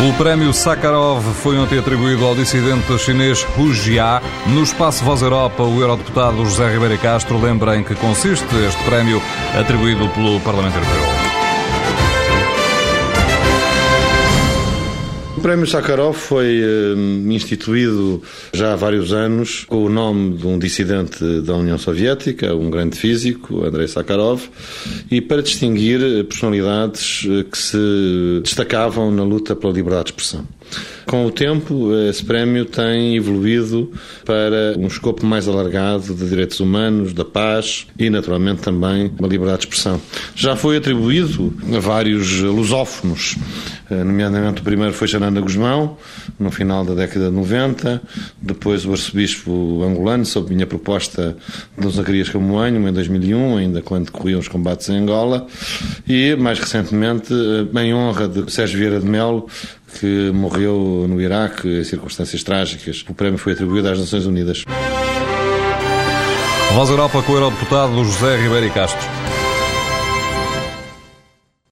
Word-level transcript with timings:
O 0.00 0.12
prémio 0.12 0.52
Sakharov 0.52 1.24
foi 1.42 1.58
ontem 1.58 1.76
atribuído 1.76 2.24
ao 2.24 2.32
dissidente 2.32 2.96
chinês 3.00 3.44
Hu 3.58 3.74
Jia. 3.74 4.22
No 4.46 4.62
espaço 4.62 5.02
Voz 5.04 5.22
Europa, 5.22 5.64
o 5.64 5.80
eurodeputado 5.80 6.44
José 6.44 6.72
Ribeiro 6.72 6.96
Castro 6.98 7.36
lembra 7.36 7.76
em 7.76 7.82
que 7.82 7.96
consiste 7.96 8.54
este 8.64 8.84
prémio 8.84 9.20
atribuído 9.58 10.08
pelo 10.10 10.38
Parlamento 10.38 10.76
Europeu. 10.76 11.17
O 15.38 15.40
Prémio 15.40 15.68
Sakharov 15.68 16.16
foi 16.16 16.60
uh, 16.64 17.32
instituído 17.32 18.20
já 18.52 18.72
há 18.72 18.76
vários 18.76 19.12
anos 19.12 19.64
com 19.68 19.84
o 19.84 19.88
nome 19.88 20.36
de 20.36 20.44
um 20.44 20.58
dissidente 20.58 21.42
da 21.42 21.54
União 21.54 21.78
Soviética, 21.78 22.56
um 22.56 22.68
grande 22.68 22.98
físico, 22.98 23.64
Andrei 23.64 23.86
Sakharov, 23.86 24.42
e 25.08 25.20
para 25.20 25.40
distinguir 25.40 26.00
personalidades 26.24 27.24
eh, 27.30 27.44
que 27.44 27.56
se 27.56 28.40
destacavam 28.42 29.12
na 29.12 29.22
luta 29.22 29.54
pela 29.54 29.72
liberdade 29.72 30.06
de 30.06 30.10
expressão. 30.10 30.44
Com 31.08 31.24
o 31.24 31.30
tempo, 31.30 31.90
esse 32.10 32.22
prémio 32.22 32.66
tem 32.66 33.16
evoluído 33.16 33.90
para 34.26 34.74
um 34.76 34.86
escopo 34.88 35.24
mais 35.24 35.48
alargado 35.48 36.14
de 36.14 36.28
direitos 36.28 36.60
humanos, 36.60 37.14
da 37.14 37.24
paz 37.24 37.86
e, 37.98 38.10
naturalmente, 38.10 38.60
também 38.60 39.10
uma 39.18 39.26
liberdade 39.26 39.60
de 39.60 39.68
expressão. 39.68 39.98
Já 40.34 40.54
foi 40.54 40.76
atribuído 40.76 41.56
a 41.74 41.80
vários 41.80 42.42
lusófonos, 42.42 43.36
eh, 43.90 44.04
nomeadamente 44.04 44.60
o 44.60 44.64
primeiro 44.64 44.92
foi 44.92 45.08
Xanana 45.08 45.40
Guzmão, 45.40 45.96
no 46.38 46.50
final 46.50 46.84
da 46.84 46.92
década 46.92 47.30
de 47.30 47.34
90, 47.34 48.02
depois 48.42 48.84
o 48.84 48.92
arcebispo 48.92 49.82
angolano, 49.82 50.26
sob 50.26 50.54
minha 50.54 50.66
proposta, 50.66 51.34
Dom 51.78 51.88
Zacarias 51.88 52.28
Camoanho, 52.28 52.86
em 52.86 52.92
2001, 52.92 53.56
ainda 53.56 53.80
quando 53.80 54.12
corriam 54.12 54.40
os 54.40 54.48
combates 54.48 54.90
em 54.90 54.98
Angola, 54.98 55.46
e, 56.06 56.36
mais 56.36 56.58
recentemente, 56.58 57.32
eh, 57.32 57.82
em 57.82 57.94
honra 57.94 58.28
de 58.28 58.52
Sérgio 58.52 58.78
Vieira 58.78 59.00
de 59.00 59.06
Melo, 59.06 59.48
que 59.98 60.30
morreu 60.32 61.06
no 61.08 61.20
Iraque 61.20 61.80
em 61.80 61.84
circunstâncias 61.84 62.42
trágicas. 62.42 63.04
O 63.08 63.14
prémio 63.14 63.38
foi 63.38 63.52
atribuído 63.52 63.88
às 63.88 63.98
Nações 63.98 64.26
Unidas. 64.26 64.64
Voz 66.74 66.90
Europa 66.90 67.22
com 67.22 67.32
o 67.32 67.36
Eurodeputado 67.36 68.04
José 68.04 68.36
Ribeiro 68.36 68.70
Castro. 68.72 69.27